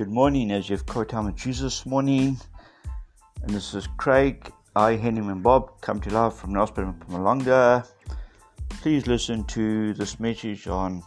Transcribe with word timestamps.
Good 0.00 0.08
morning, 0.08 0.50
as 0.50 0.70
you've 0.70 0.86
Jesus 1.36 1.60
this 1.60 1.84
morning. 1.84 2.38
And 3.42 3.50
this 3.50 3.74
is 3.74 3.86
Craig, 3.98 4.50
I, 4.74 4.92
Henry, 4.92 5.30
and 5.30 5.42
Bob, 5.42 5.78
come 5.82 6.00
to 6.00 6.08
live 6.08 6.34
from 6.34 6.54
Nelspruit 6.54 6.88
and 6.88 6.98
Mpumalanga. 6.98 7.86
Please 8.80 9.06
listen 9.06 9.44
to 9.44 9.92
this 9.92 10.18
message 10.18 10.68
on 10.68 11.02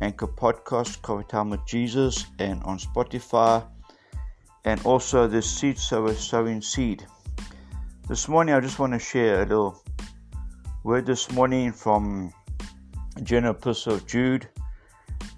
Anchor 0.00 0.26
Podcast, 0.26 1.28
Time 1.28 1.50
with 1.50 1.66
Jesus, 1.66 2.24
and 2.38 2.62
on 2.62 2.78
Spotify, 2.78 3.62
and 4.64 4.80
also 4.86 5.28
the 5.28 5.42
Seed 5.42 5.78
Sower 5.78 6.14
Sowing 6.14 6.62
Seed. 6.62 7.04
This 8.08 8.26
morning, 8.26 8.54
I 8.54 8.60
just 8.60 8.78
want 8.78 8.94
to 8.94 8.98
share 8.98 9.42
a 9.42 9.44
little 9.44 9.82
word 10.82 11.04
this 11.04 11.30
morning 11.30 11.72
from 11.72 12.32
General 13.22 13.52
Epistle 13.52 13.96
of 13.96 14.06
Jude 14.06 14.48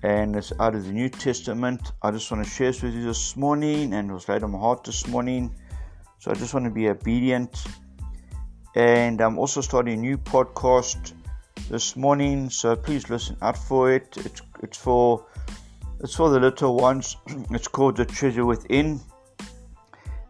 and 0.07 0.37
it's 0.37 0.53
out 0.61 0.77
of 0.77 0.85
the 0.85 0.93
New 0.93 1.09
Testament. 1.09 1.91
I 2.01 2.13
just 2.13 2.31
want 2.31 2.45
to 2.45 2.49
share 2.49 2.69
this 2.69 2.81
with 2.81 2.95
you 2.95 3.03
this 3.07 3.37
morning, 3.37 3.93
and 3.93 4.09
it 4.09 4.15
was 4.15 4.29
laid 4.29 4.45
on 4.45 4.53
my 4.53 4.59
heart 4.59 4.85
this 4.85 5.09
morning. 5.09 5.53
So 6.21 6.31
I 6.31 6.35
just 6.35 6.55
want 6.55 6.65
to 6.65 6.71
be 6.71 6.89
obedient. 6.89 7.65
And 8.77 9.21
I'm 9.21 9.37
also 9.37 9.61
starting 9.61 9.95
a 9.95 10.01
new 10.01 10.17
podcast 10.17 11.13
this 11.69 11.97
morning, 11.97 12.51
so 12.51 12.77
please 12.77 13.11
listen 13.11 13.37
out 13.43 13.59
for 13.59 13.93
it. 13.93 14.17
It's 14.19 14.43
it's 14.63 14.79
for 14.79 15.27
it's 15.99 16.15
for 16.15 16.31
the 16.31 16.39
little 16.39 16.77
ones. 16.77 17.17
It's 17.51 17.67
called 17.67 17.97
the 17.97 18.05
Treasure 18.05 18.47
Within, 18.47 19.01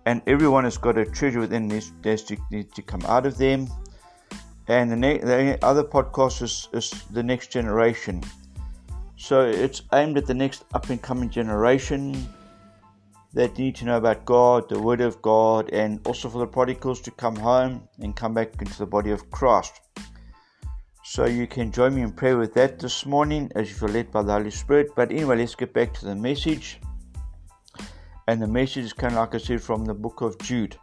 and 0.06 0.22
everyone 0.26 0.64
has 0.64 0.78
got 0.78 0.96
a 0.96 1.04
treasure 1.04 1.40
within. 1.40 1.68
Needs 1.68 1.92
to, 2.02 2.36
needs 2.50 2.72
to 2.76 2.82
come 2.82 3.02
out 3.04 3.26
of 3.26 3.36
them. 3.36 3.68
And 4.68 4.90
the, 4.90 4.96
ne- 4.96 5.18
the 5.18 5.58
other 5.62 5.84
podcast 5.84 6.42
is, 6.42 6.68
is 6.72 6.90
the 7.10 7.22
next 7.22 7.52
generation 7.52 8.22
so 9.16 9.46
it's 9.46 9.82
aimed 9.92 10.18
at 10.18 10.26
the 10.26 10.34
next 10.34 10.64
up 10.74 10.90
and 10.90 11.00
coming 11.00 11.30
generation 11.30 12.28
that 13.32 13.58
need 13.58 13.74
to 13.76 13.84
know 13.84 13.96
about 13.96 14.24
God, 14.24 14.68
the 14.68 14.80
Word 14.80 15.00
of 15.00 15.20
God, 15.20 15.70
and 15.70 16.00
also 16.06 16.28
for 16.28 16.38
the 16.38 16.46
prodigals 16.46 17.00
to 17.02 17.10
come 17.10 17.36
home 17.36 17.88
and 17.98 18.14
come 18.14 18.34
back 18.34 18.60
into 18.60 18.78
the 18.78 18.86
body 18.86 19.10
of 19.10 19.30
Christ. 19.30 19.80
So 21.04 21.26
you 21.26 21.46
can 21.46 21.70
join 21.70 21.94
me 21.94 22.02
in 22.02 22.12
prayer 22.12 22.36
with 22.36 22.54
that 22.54 22.78
this 22.78 23.06
morning 23.06 23.50
as 23.54 23.68
you 23.68 23.76
feel 23.76 23.90
led 23.90 24.10
by 24.10 24.22
the 24.22 24.32
Holy 24.32 24.50
Spirit. 24.50 24.88
But 24.96 25.10
anyway, 25.10 25.36
let's 25.36 25.54
get 25.54 25.72
back 25.72 25.94
to 25.94 26.04
the 26.04 26.14
message. 26.14 26.80
And 28.26 28.42
the 28.42 28.48
message 28.48 28.86
is 28.86 28.92
kind 28.92 29.12
of 29.12 29.20
like 29.20 29.34
I 29.34 29.38
said 29.38 29.62
from 29.62 29.84
the 29.84 29.94
book 29.94 30.20
of 30.20 30.38
Jude. 30.38 30.76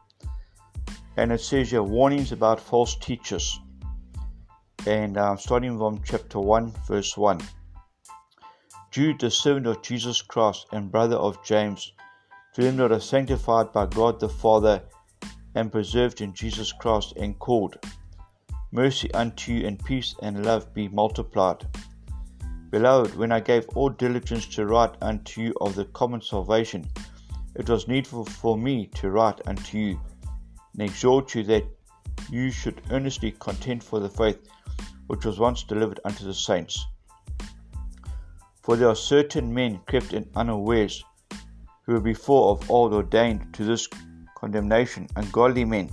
And 1.18 1.32
it 1.32 1.42
says 1.42 1.72
here 1.72 1.84
warnings 1.84 2.32
about 2.32 2.60
false 2.60 2.96
teachers. 2.96 3.60
And 4.88 5.18
uh, 5.18 5.36
starting 5.36 5.78
from 5.78 6.02
chapter 6.04 6.40
1, 6.40 6.74
verse 6.88 7.18
1. 7.18 7.42
Jude, 8.94 9.22
the 9.22 9.32
servant 9.32 9.66
of 9.66 9.82
Jesus 9.82 10.22
Christ 10.22 10.68
and 10.72 10.92
brother 10.92 11.16
of 11.16 11.44
James, 11.44 11.94
to 12.54 12.62
them 12.62 12.78
that 12.78 12.92
are 12.92 13.00
sanctified 13.00 13.74
by 13.74 13.88
God 13.88 14.20
the 14.20 14.30
Father 14.30 14.84
and 15.56 15.72
preserved 15.72 16.22
in 16.22 16.32
Jesus 16.32 16.72
Christ 16.72 17.14
and 17.18 17.40
called. 17.40 17.76
Mercy 18.72 19.12
unto 19.16 19.52
you 19.52 19.66
and 19.66 19.84
peace 19.84 20.14
and 20.22 20.46
love 20.46 20.72
be 20.76 20.90
multiplied. 20.90 21.66
Beloved, 22.70 23.16
when 23.16 23.32
I 23.32 23.40
gave 23.40 23.68
all 23.70 23.90
diligence 23.90 24.46
to 24.50 24.68
write 24.68 24.94
unto 25.02 25.42
you 25.42 25.56
of 25.60 25.74
the 25.74 25.86
common 25.86 26.22
salvation, 26.22 26.88
it 27.56 27.68
was 27.68 27.88
needful 27.88 28.26
for 28.26 28.60
me 28.60 28.86
to 28.94 29.10
write 29.10 29.42
unto 29.48 29.80
you 29.80 30.00
and 30.74 30.84
exhort 30.84 31.34
you 31.34 31.42
that 31.46 31.66
you 32.30 32.52
should 32.52 32.80
earnestly 32.92 33.32
contend 33.40 33.84
for 33.84 34.00
the 34.00 34.10
faith 34.10 34.38
which 35.08 35.26
was 35.26 35.40
once 35.40 35.64
delivered 35.64 36.00
unto 36.06 36.26
the 36.26 36.34
saints. 36.36 36.86
For 38.64 38.78
there 38.78 38.88
are 38.88 38.96
certain 38.96 39.54
men 39.54 39.82
crept 39.88 40.14
in 40.14 40.30
unawares, 40.36 41.04
who 41.86 41.94
were 41.94 42.00
before 42.00 42.52
of 42.52 42.72
old 42.72 42.94
ordained 42.94 43.54
to 43.56 43.66
this 43.66 43.90
condemnation, 44.36 45.08
ungodly 45.18 45.66
men, 45.66 45.90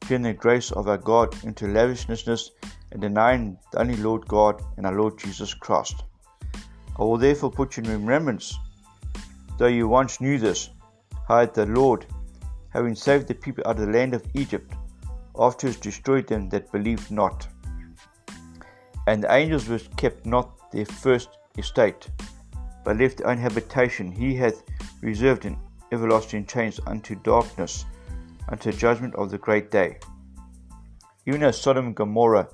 turning 0.00 0.24
the 0.24 0.34
grace 0.34 0.72
of 0.72 0.88
our 0.88 0.98
God 0.98 1.34
into 1.42 1.68
lavishness 1.68 2.50
and 2.90 3.00
denying 3.00 3.56
the 3.70 3.80
only 3.80 3.96
Lord 3.96 4.28
God 4.28 4.62
and 4.76 4.86
our 4.86 4.94
Lord 4.94 5.18
Jesus 5.18 5.54
Christ. 5.54 6.04
I 6.98 7.02
will 7.02 7.16
therefore 7.16 7.50
put 7.50 7.78
you 7.78 7.82
in 7.84 7.90
remembrance, 7.90 8.58
though 9.56 9.66
you 9.68 9.88
once 9.88 10.20
knew 10.20 10.38
this, 10.38 10.68
how 11.26 11.46
the 11.46 11.64
Lord, 11.64 12.04
having 12.68 12.94
saved 12.94 13.26
the 13.28 13.34
people 13.34 13.64
out 13.66 13.78
of 13.78 13.86
the 13.86 13.92
land 13.92 14.12
of 14.12 14.26
Egypt, 14.34 14.70
afterwards 15.38 15.78
destroyed 15.78 16.26
them 16.26 16.50
that 16.50 16.70
believed 16.72 17.10
not. 17.10 17.48
And 19.06 19.22
the 19.22 19.32
angels 19.32 19.66
which 19.66 19.96
kept 19.96 20.26
not 20.26 20.70
their 20.72 20.84
first 20.84 21.30
estate, 21.58 22.08
but 22.84 22.96
left 22.96 23.18
their 23.18 23.28
own 23.28 23.38
habitation, 23.38 24.10
he 24.10 24.34
hath 24.34 24.62
reserved 25.00 25.44
in 25.44 25.56
everlasting 25.92 26.46
chains 26.46 26.80
unto 26.86 27.14
darkness, 27.16 27.84
unto 28.48 28.72
judgment 28.72 29.14
of 29.14 29.30
the 29.30 29.38
great 29.38 29.70
day. 29.70 29.98
Even 31.26 31.42
as 31.42 31.60
Sodom 31.60 31.86
and 31.86 31.96
Gomorrah, 31.96 32.48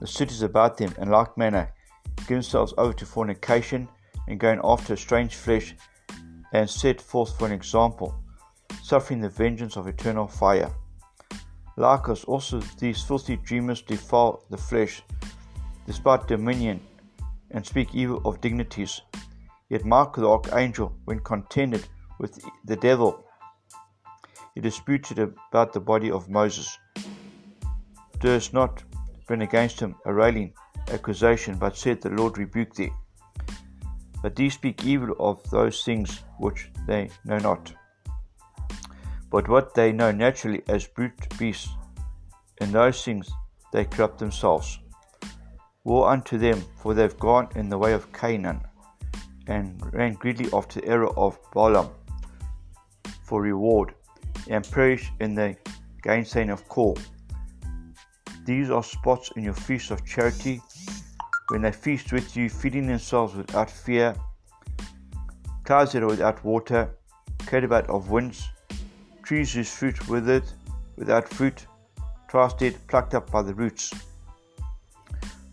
the 0.00 0.06
cities 0.06 0.42
about 0.42 0.76
them, 0.76 0.94
in 0.98 1.10
like 1.10 1.36
manner, 1.36 1.72
give 2.16 2.28
themselves 2.28 2.72
over 2.78 2.92
to 2.94 3.06
fornication, 3.06 3.88
and 4.28 4.40
going 4.40 4.60
after 4.64 4.96
strange 4.96 5.34
flesh, 5.34 5.74
and 6.52 6.68
set 6.68 7.00
forth 7.00 7.38
for 7.38 7.46
an 7.46 7.52
example, 7.52 8.14
suffering 8.82 9.20
the 9.20 9.28
vengeance 9.28 9.76
of 9.76 9.86
eternal 9.86 10.26
fire. 10.26 10.70
Likewise, 11.76 12.24
also 12.24 12.60
these 12.78 13.02
filthy 13.02 13.36
dreamers 13.36 13.82
defile 13.82 14.44
the 14.48 14.56
flesh, 14.56 15.02
despite 15.86 16.26
dominion 16.26 16.80
and 17.50 17.64
speak 17.64 17.94
evil 17.94 18.20
of 18.24 18.40
dignities. 18.40 19.00
Yet 19.68 19.84
Mark 19.84 20.16
the 20.16 20.28
archangel, 20.28 20.96
when 21.04 21.20
contended 21.20 21.86
with 22.18 22.38
the 22.64 22.76
devil, 22.76 23.24
he 24.54 24.60
disputed 24.60 25.18
about 25.18 25.72
the 25.72 25.80
body 25.80 26.10
of 26.10 26.28
Moses, 26.28 26.78
durst 28.20 28.52
not 28.52 28.82
bring 29.26 29.42
against 29.42 29.80
him 29.80 29.96
a 30.06 30.14
railing 30.14 30.52
accusation, 30.90 31.56
but 31.58 31.76
said, 31.76 32.00
The 32.00 32.10
Lord 32.10 32.38
rebuke 32.38 32.74
thee. 32.74 32.92
But 34.22 34.36
these 34.36 34.54
speak 34.54 34.84
evil 34.84 35.14
of 35.18 35.42
those 35.50 35.84
things 35.84 36.22
which 36.38 36.70
they 36.86 37.10
know 37.24 37.38
not. 37.38 37.72
But 39.30 39.48
what 39.48 39.74
they 39.74 39.92
know 39.92 40.12
naturally 40.12 40.62
as 40.68 40.86
brute 40.86 41.38
beasts, 41.38 41.68
in 42.60 42.72
those 42.72 43.04
things 43.04 43.28
they 43.72 43.84
corrupt 43.84 44.18
themselves. 44.18 44.78
Woe 45.86 46.02
unto 46.02 46.36
them, 46.36 46.64
for 46.78 46.94
they 46.94 47.02
have 47.02 47.16
gone 47.16 47.48
in 47.54 47.68
the 47.68 47.78
way 47.78 47.92
of 47.92 48.12
Canaan, 48.12 48.60
and 49.46 49.80
ran 49.94 50.14
greedily 50.14 50.50
after 50.52 50.80
the 50.80 50.88
error 50.88 51.16
of 51.16 51.38
Balaam 51.54 51.90
for 53.22 53.40
reward, 53.40 53.94
and 54.48 54.68
perished 54.68 55.12
in 55.20 55.36
the 55.36 55.56
gainsaying 56.02 56.50
of 56.50 56.68
Core. 56.68 56.96
These 58.44 58.68
are 58.68 58.82
spots 58.82 59.30
in 59.36 59.44
your 59.44 59.54
feast 59.54 59.92
of 59.92 60.04
charity, 60.04 60.60
when 61.50 61.62
they 61.62 61.70
feast 61.70 62.12
with 62.12 62.36
you, 62.36 62.50
feeding 62.50 62.88
themselves 62.88 63.36
without 63.36 63.70
fear, 63.70 64.16
clouds 65.62 65.92
that 65.92 66.02
are 66.02 66.08
without 66.08 66.44
water, 66.44 66.96
about 67.52 67.88
of 67.88 68.10
winds, 68.10 68.48
trees 69.22 69.52
whose 69.52 69.70
fruit 69.72 70.08
withered, 70.08 70.50
without 70.96 71.28
fruit, 71.28 71.64
grass 72.26 72.54
plucked 72.88 73.14
up 73.14 73.30
by 73.30 73.40
the 73.40 73.54
roots 73.54 73.92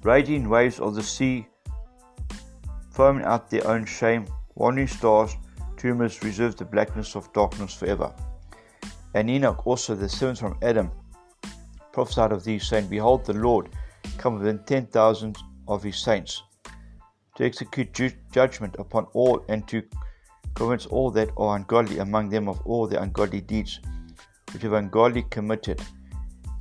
raging 0.03 0.49
waves 0.49 0.79
of 0.79 0.95
the 0.95 1.03
sea, 1.03 1.47
foaming 2.91 3.23
out 3.23 3.49
their 3.49 3.65
own 3.67 3.85
shame, 3.85 4.25
wandering 4.55 4.87
stars, 4.87 5.35
tumors 5.77 6.23
reserve 6.23 6.55
the 6.55 6.65
blackness 6.65 7.15
of 7.15 7.31
darkness 7.33 7.73
forever. 7.73 8.13
And 9.13 9.29
Enoch 9.29 9.65
also, 9.65 9.95
the 9.95 10.09
seventh 10.09 10.39
from 10.39 10.57
Adam, 10.61 10.91
prophesied 11.91 12.31
of 12.31 12.43
these, 12.43 12.67
saying, 12.67 12.87
Behold, 12.87 13.25
the 13.25 13.33
Lord 13.33 13.69
come 14.17 14.39
within 14.39 14.59
ten 14.65 14.87
thousands 14.87 15.43
of 15.67 15.83
his 15.83 15.97
saints, 15.97 16.43
to 17.35 17.45
execute 17.45 17.93
ju- 17.93 18.11
judgment 18.31 18.75
upon 18.79 19.05
all 19.13 19.43
and 19.49 19.67
to 19.67 19.83
convince 20.53 20.85
all 20.87 21.09
that 21.11 21.29
are 21.37 21.55
ungodly 21.55 21.99
among 21.99 22.29
them 22.29 22.47
of 22.47 22.59
all 22.65 22.87
their 22.87 23.01
ungodly 23.01 23.41
deeds 23.41 23.79
which 24.51 24.61
have 24.61 24.73
ungodly 24.73 25.23
committed 25.23 25.81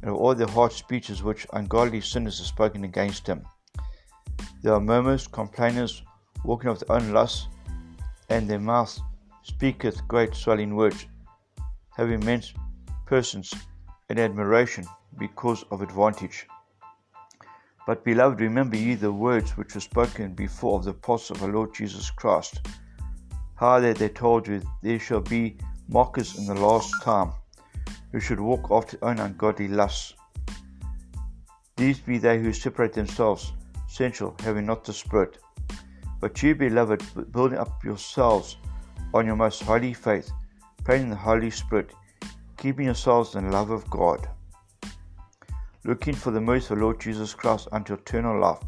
and 0.03 0.11
of 0.11 0.17
all 0.17 0.35
the 0.35 0.47
harsh 0.49 0.75
speeches 0.75 1.23
which 1.23 1.47
ungodly 1.53 2.01
sinners 2.01 2.39
have 2.39 2.47
spoken 2.47 2.85
against 2.85 3.27
him. 3.27 3.47
There 4.63 4.75
are 4.75 4.81
murmurs, 4.81 5.27
complainers, 5.27 6.03
walking 6.45 6.71
of 6.71 6.81
their 6.81 6.97
own 6.97 7.13
lusts, 7.13 7.47
and 8.29 8.49
their 8.49 8.59
mouth 8.59 8.99
speaketh 9.43 10.07
great 10.09 10.35
swelling 10.35 10.75
words, 10.75 11.07
having 11.97 12.25
men's 12.25 12.53
persons 13.07 13.55
in 14.09 14.19
admiration 14.19 14.85
because 15.19 15.65
of 15.71 15.83
advantage. 15.83 16.47
But, 17.87 18.05
beloved, 18.05 18.41
remember 18.41 18.77
ye 18.77 18.95
the 18.95 19.13
words 19.13 19.57
which 19.57 19.75
were 19.75 19.81
spoken 19.81 20.35
before 20.35 20.79
of 20.79 20.85
the 20.85 20.91
apostles 20.91 21.39
of 21.39 21.45
our 21.45 21.53
Lord 21.53 21.75
Jesus 21.75 22.11
Christ, 22.11 22.61
how 23.57 23.81
that 23.81 23.97
they 23.97 24.09
told 24.09 24.47
you 24.47 24.63
there 24.83 24.99
shall 24.99 25.21
be 25.21 25.57
mockers 25.89 26.39
in 26.39 26.47
the 26.47 26.55
last 26.55 26.93
time 27.03 27.33
who 28.13 28.21
should 28.21 28.39
walk 28.39 28.71
after 28.71 28.99
own 29.03 29.19
ungodly 29.19 29.69
lusts. 29.69 30.15
These 31.77 31.99
be 32.01 32.19
they 32.19 32.39
who 32.39 32.53
separate 32.53 32.93
themselves, 32.93 33.53
sensual, 33.89 34.37
having 34.45 34.67
not 34.67 34.85
the 34.85 34.93
Spirit. 34.93 35.39
But 36.21 36.43
you, 36.43 36.55
beloved, 36.55 37.33
building 37.33 37.59
up 37.59 37.83
yourselves 37.83 38.57
on 39.15 39.27
your 39.27 39.37
most 39.37 39.63
holy 39.63 39.95
faith, 39.95 40.31
praying 40.85 41.05
in 41.05 41.11
the 41.11 41.17
Holy 41.17 41.51
Spirit, 41.51 41.93
keeping 42.57 42.85
yourselves 42.85 43.35
in 43.35 43.47
the 43.47 43.51
love 43.51 43.71
of 43.71 43.89
God, 43.91 44.29
looking 45.85 46.15
for 46.15 46.31
the 46.31 46.41
mercy 46.41 46.73
of 46.73 46.79
the 46.79 46.85
Lord 46.85 47.01
Jesus 47.01 47.35
Christ 47.35 47.69
unto 47.73 47.95
eternal 47.95 48.39
life, 48.39 48.63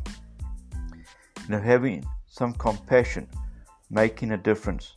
and 1.48 1.62
having 1.62 2.04
some 2.26 2.54
compassion, 2.54 3.28
making 3.90 4.32
a 4.32 4.36
difference, 4.36 4.94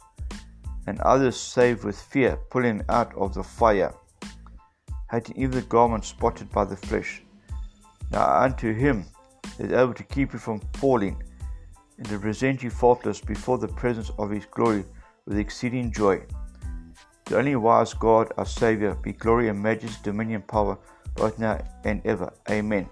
and 0.88 1.00
others 1.01 1.38
saved 1.38 1.83
with 1.83 2.01
fear, 2.01 2.38
pulling 2.50 2.81
out 2.89 3.13
of 3.15 3.33
the 3.33 3.43
fire, 3.43 3.93
hating 5.12 5.38
even 5.38 5.51
the 5.51 5.62
garment 5.62 6.06
spotted 6.06 6.51
by 6.51 6.65
the 6.65 6.75
flesh. 6.75 7.21
Now 8.12 8.42
unto 8.42 8.74
him 8.74 9.06
that 9.57 9.68
is 9.68 9.74
able 9.74 9.94
to 9.94 10.04
keep 10.04 10.33
you 10.33 10.39
from 10.39 10.62
falling, 10.74 11.21
and 11.98 12.07
to 12.07 12.19
present 12.19 12.62
you 12.62 12.69
faultless 12.69 13.19
before 13.19 13.57
the 13.57 13.68
presence 13.68 14.12
of 14.19 14.30
his 14.30 14.45
glory 14.45 14.86
with 15.25 15.38
exceeding 15.38 15.92
joy. 15.92 16.21
The 17.25 17.38
only 17.38 17.56
wise 17.56 17.94
God, 17.94 18.31
our 18.38 18.45
Saviour, 18.45 18.95
be 18.95 19.13
glory 19.13 19.50
and 19.50 19.62
majesty, 19.62 19.98
dominion, 20.04 20.44
power, 20.44 20.77
both 21.15 21.39
now 21.39 21.60
and 21.83 22.01
ever. 22.06 22.31
Amen. 22.50 22.88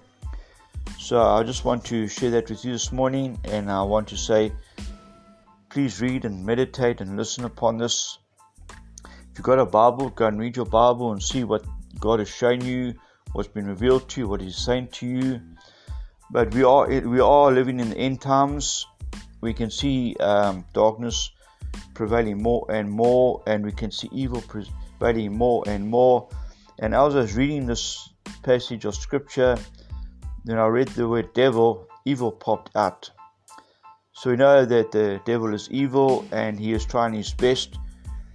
So 0.98 1.22
I 1.22 1.44
just 1.44 1.66
want 1.66 1.86
to 1.86 2.08
share 2.08 2.32
that 2.32 2.50
with 2.50 2.66
you 2.66 2.74
this 2.74 2.92
morning, 2.92 3.40
and 3.46 3.72
I 3.72 3.84
want 3.84 4.08
to 4.10 4.18
say, 4.18 4.52
please 5.70 6.02
read 6.02 6.26
and 6.26 6.46
meditate 6.46 7.00
and 7.00 7.16
listen 7.16 7.46
upon 7.46 7.78
this. 7.78 8.18
If 9.06 9.40
you've 9.40 9.44
got 9.44 9.60
a 9.60 9.66
Bible, 9.66 10.10
go 10.10 10.28
and 10.28 10.40
read 10.40 10.56
your 10.56 10.66
Bible 10.66 11.12
and 11.12 11.22
see 11.22 11.44
what 11.44 11.64
God 12.00 12.20
has 12.20 12.30
shown 12.30 12.64
you, 12.64 12.94
what's 13.34 13.48
been 13.48 13.68
revealed 13.68 14.10
to 14.10 14.22
you, 14.22 14.28
what 14.28 14.42
He's 14.42 14.58
saying 14.58 14.90
to 14.94 15.08
you. 15.08 15.42
But 16.32 16.54
we 16.54 16.64
are 16.64 16.88
we 16.88 17.20
are 17.20 17.52
living 17.52 17.80
in 17.80 17.90
the 17.92 17.98
end 17.98 18.22
times. 18.22 18.86
We 19.42 19.54
can 19.54 19.70
see 19.70 20.16
um, 20.20 20.66
darkness 20.74 21.32
prevailing 21.94 22.42
more 22.42 22.66
and 22.70 22.90
more, 22.90 23.44
and 23.48 23.64
we 23.64 23.72
can 23.72 23.92
see 23.92 24.10
evil 24.12 24.42
prevailing 24.42 25.38
more 25.38 25.64
and 25.68 25.88
more. 25.88 26.30
And 26.80 26.94
as 26.94 27.16
I 27.16 27.20
was 27.20 27.36
reading 27.36 27.66
this 27.66 28.10
passage 28.44 28.86
of 28.86 28.96
scripture, 28.96 29.58
then 30.44 30.58
I 30.58 30.68
read 30.68 30.90
the 30.90 31.08
word 31.08 31.34
devil, 31.34 31.88
evil 32.06 32.32
popped 32.32 32.76
out. 32.76 33.10
So 34.14 34.32
we 34.32 34.38
know 34.38 34.66
that 34.66 34.92
the 34.92 35.22
devil 35.26 35.54
is 35.54 35.70
evil 35.72 36.26
and 36.32 36.60
he 36.60 36.74
is 36.74 36.86
trying 36.86 37.14
his 37.14 37.34
best 37.34 37.78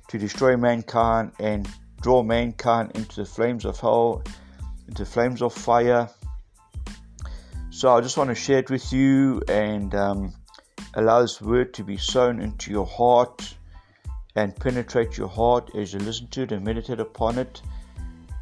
to 0.08 0.18
destroy 0.18 0.56
mankind 0.56 1.32
and 1.38 1.68
draw 2.00 2.22
mankind 2.22 2.92
into 2.94 3.16
the 3.16 3.26
flames 3.26 3.64
of 3.64 3.78
hell, 3.78 4.22
into 4.88 5.04
flames 5.04 5.42
of 5.42 5.52
fire. 5.52 6.08
So 7.70 7.96
I 7.96 8.00
just 8.00 8.16
want 8.16 8.28
to 8.30 8.34
share 8.34 8.58
it 8.58 8.70
with 8.70 8.92
you 8.92 9.42
and 9.48 9.94
um, 9.94 10.34
Allow 10.94 11.22
this 11.22 11.40
word 11.40 11.72
to 11.74 11.84
be 11.84 11.96
sown 11.96 12.40
into 12.40 12.72
your 12.72 12.86
heart 12.86 13.54
and 14.34 14.54
penetrate 14.56 15.16
your 15.16 15.28
heart 15.28 15.70
as 15.76 15.92
you 15.92 16.00
listen 16.00 16.26
to 16.28 16.42
it 16.42 16.52
and 16.52 16.64
meditate 16.64 16.98
upon 16.98 17.38
it. 17.38 17.62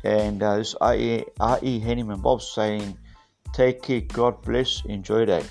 And 0.02 0.42
uh, 0.42 0.56
this 0.56 0.74
I.E. 0.80 1.24
I.E. 1.40 1.80
Henneman 1.80 2.22
Bob 2.22 2.40
saying, 2.40 2.96
Take 3.52 3.82
care, 3.82 4.00
God 4.00 4.40
bless, 4.42 4.82
enjoy 4.86 5.26
day. 5.26 5.44